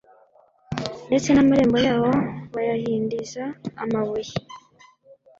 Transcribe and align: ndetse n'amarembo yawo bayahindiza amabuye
ndetse 1.07 1.29
n'amarembo 1.31 1.77
yawo 1.87 2.09
bayahindiza 2.53 3.43
amabuye 3.83 4.33